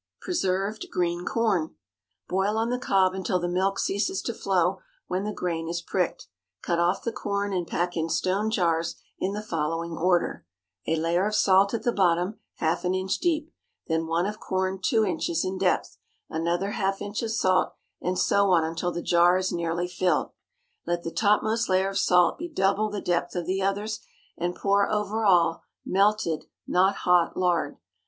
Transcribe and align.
PRESERVED 0.21 0.87
GREEN 0.89 1.25
CORN. 1.25 1.67
✠ 1.67 1.71
Boil 2.27 2.57
on 2.57 2.71
the 2.71 2.79
cob 2.79 3.13
until 3.13 3.37
the 3.37 3.47
milk 3.47 3.77
ceases 3.77 4.23
to 4.23 4.33
flow 4.33 4.79
when 5.05 5.25
the 5.25 5.31
grain 5.31 5.69
is 5.69 5.83
pricked. 5.83 6.25
Cut 6.63 6.79
off 6.79 7.03
the 7.03 7.11
corn 7.11 7.53
and 7.53 7.67
pack 7.67 7.95
in 7.95 8.09
stone 8.09 8.49
jars 8.49 8.95
in 9.19 9.33
the 9.33 9.43
following 9.43 9.95
order:—A 9.95 10.95
layer 10.95 11.27
of 11.27 11.35
salt 11.35 11.75
at 11.75 11.83
the 11.83 11.91
bottom, 11.91 12.39
half 12.55 12.83
an 12.83 12.95
inch 12.95 13.19
deep. 13.19 13.53
Then 13.85 14.07
one 14.07 14.25
of 14.25 14.39
corn 14.39 14.79
two 14.81 15.05
inches 15.05 15.45
in 15.45 15.59
depth, 15.59 15.97
another 16.31 16.71
half 16.71 16.99
inch 16.99 17.21
of 17.21 17.29
salt, 17.29 17.73
and 18.01 18.17
so 18.17 18.49
on 18.49 18.63
until 18.63 18.91
the 18.91 19.03
jar 19.03 19.37
is 19.37 19.51
nearly 19.53 19.87
filled. 19.87 20.31
Let 20.83 21.03
the 21.03 21.11
topmost 21.11 21.69
layer 21.69 21.89
of 21.89 21.99
salt 21.99 22.39
be 22.39 22.49
double 22.49 22.89
the 22.89 23.01
depth 23.01 23.35
of 23.35 23.45
the 23.45 23.61
others, 23.61 23.99
and 24.35 24.55
pour 24.55 24.91
over 24.91 25.23
all 25.23 25.61
melted—not 25.85 26.95
hot—lard. 27.05 27.77